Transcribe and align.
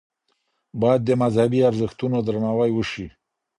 باید 0.81 1.01
د 1.05 1.09
مذهبي 1.23 1.59
ارزښتونو 1.69 2.17
درناوی 2.27 2.71
وشي. 2.73 3.07